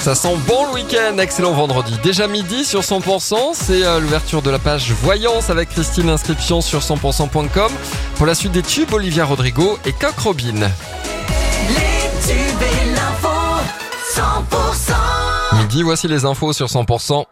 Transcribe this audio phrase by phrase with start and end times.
[0.00, 1.98] Ça sent bon le week-end, excellent vendredi.
[2.04, 6.80] Déjà midi sur 100%, c'est euh, l'ouverture de la page Voyance avec Christine, inscription sur
[6.80, 7.72] 100%.com.
[8.14, 10.60] Pour la suite des tubes, Olivia Rodrigo et Coq Robin.
[11.70, 13.28] Les tubes et l'info,
[14.14, 15.58] 100%.
[15.60, 17.24] Midi, voici les infos sur 100%.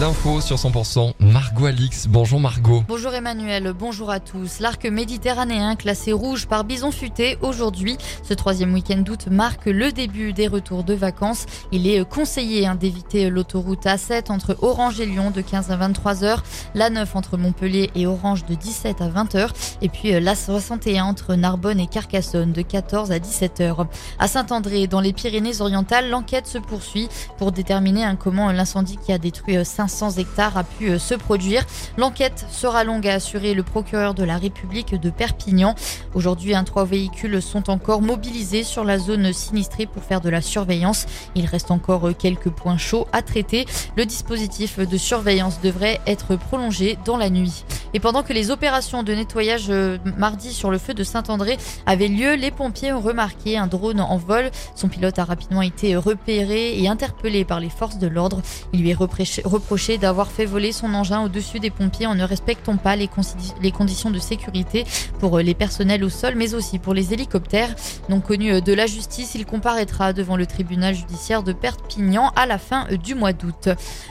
[0.00, 2.06] L'info sur 100%, Margot Alix.
[2.06, 2.84] Bonjour Margot.
[2.86, 4.60] Bonjour Emmanuel, bonjour à tous.
[4.60, 7.98] L'arc méditerranéen classé rouge par Bison Futé aujourd'hui.
[8.22, 11.46] Ce troisième week-end d'août marque le début des retours de vacances.
[11.72, 16.22] Il est conseillé hein, d'éviter l'autoroute A7 entre Orange et Lyon de 15 à 23
[16.22, 16.44] heures,
[16.76, 20.36] la 9 entre Montpellier et Orange de 17 à 20 heures, et puis euh, la
[20.36, 23.88] 61 entre Narbonne et Carcassonne de 14 à 17 heures.
[24.20, 29.18] À Saint-André, dans les Pyrénées-Orientales, l'enquête se poursuit pour déterminer hein, comment l'incendie qui a
[29.18, 31.64] détruit euh, 500 hectares a pu euh, se produire.
[31.96, 35.74] L'enquête sera longue, a assuré le procureur de la République de Perpignan.
[36.14, 40.42] Aujourd'hui, un trois véhicules sont encore mobilisés sur la zone sinistrée pour faire de la
[40.42, 41.06] surveillance.
[41.34, 43.66] Il reste encore euh, quelques points chauds à traiter.
[43.96, 47.64] Le dispositif de surveillance devrait être prolongé dans la nuit.
[47.94, 52.08] Et pendant que les opérations de nettoyage euh, mardi sur le feu de Saint-André avaient
[52.08, 54.50] lieu, les pompiers ont remarqué un drone en vol.
[54.74, 58.42] Son pilote a rapidement été repéré et interpellé par les forces de l'ordre.
[58.72, 62.76] Il lui est reproché, d'avoir fait voler son engin au-dessus des pompiers en ne respectant
[62.76, 64.84] pas les, conditions de sécurité
[65.18, 67.74] pour euh, les personnels au sol, mais aussi pour les hélicoptères.
[68.08, 72.46] Non connu euh, de la justice, il comparaîtra devant le tribunal judiciaire de Perpignan à
[72.46, 73.68] la fin du mois d'août.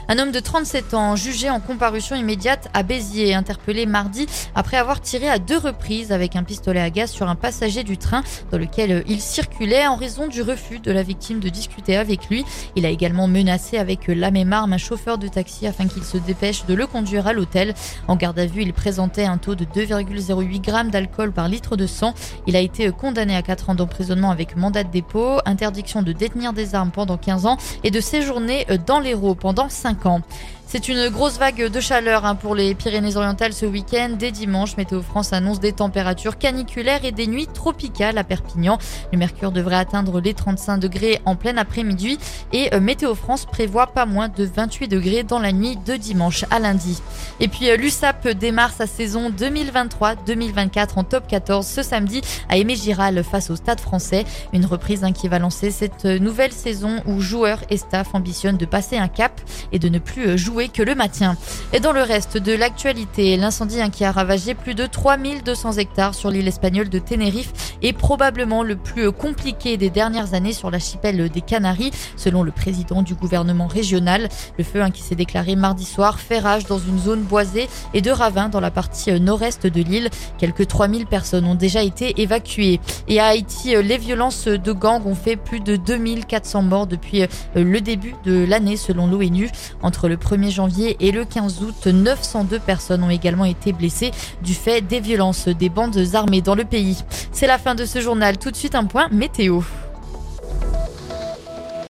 [0.08, 5.00] Un homme de 37 ans, jugé en comparution immédiate à Béziers, interpellé mardi après avoir
[5.00, 8.58] tiré à deux reprises avec un pistolet à gaz sur un passager du train dans
[8.58, 12.44] lequel euh, il circulait en raison du refus de la victime de discuter avec lui.
[12.76, 16.04] Il a également menacé avec euh, la même arme un chauffeur de taxi afin qu'il
[16.04, 17.74] se dépêche de le conduire à l'hôtel.
[18.06, 21.86] En garde à vue, il présentait un taux de 2,08 grammes d'alcool par litre de
[21.86, 22.14] sang.
[22.46, 26.12] Il a été euh, condamné à 4 ans d'emprisonnement avec mandat de dépôt, interdiction de
[26.12, 30.22] détenir des armes pendant 15 ans et de séjourner dans l'Hérault pendant 5 ans.
[30.70, 34.10] C'est une grosse vague de chaleur hein, pour les Pyrénées-Orientales ce week-end.
[34.18, 38.76] Dès dimanche, Météo France annonce des températures caniculaires et des nuits tropicales à Perpignan.
[39.10, 42.18] Le mercure devrait atteindre les 35 degrés en plein après-midi
[42.52, 46.44] et euh, Météo France prévoit pas moins de 28 degrés dans la nuit de dimanche
[46.50, 47.00] à lundi.
[47.40, 52.20] Et puis euh, l'USAP démarre sa saison 2023-2024 en top 14 ce samedi
[52.50, 54.26] à Aimé Giral face au Stade français.
[54.52, 58.66] Une reprise qui va lancer cette euh, nouvelle saison où joueurs et staff ambitionnent de
[58.66, 59.40] passer un cap
[59.72, 60.36] et de ne plus euh,
[60.66, 61.36] que le maintien.
[61.72, 66.16] Et dans le reste de l'actualité, l'incendie hein, qui a ravagé plus de 3200 hectares
[66.16, 67.52] sur l'île espagnole de Tenerife
[67.82, 73.02] est probablement le plus compliqué des dernières années sur l'archipel des Canaries, selon le président
[73.02, 74.28] du gouvernement régional.
[74.58, 78.00] Le feu hein, qui s'est déclaré mardi soir fait rage dans une zone boisée et
[78.00, 80.08] de ravins dans la partie euh, nord-est de l'île.
[80.38, 82.80] Quelques 3000 personnes ont déjà été évacuées.
[83.06, 87.22] Et à Haïti, euh, les violences de gangs ont fait plus de 2400 morts depuis
[87.22, 89.50] euh, le début de l'année, selon l'ONU.
[89.82, 90.16] Entre le
[90.48, 94.10] 1er janvier et le 15 août, 902 personnes ont également été blessées
[94.42, 96.98] du fait des violences des bandes armées dans le pays.
[97.32, 98.38] C'est la fin de ce journal.
[98.38, 99.60] Tout de suite un point météo.